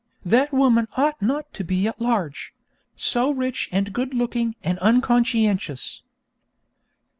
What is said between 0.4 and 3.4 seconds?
woman ought not to be at large so